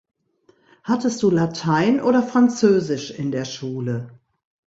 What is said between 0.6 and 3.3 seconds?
Hattest du Latein oder Französisch